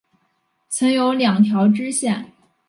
[0.67, 2.31] 曾有两条支线。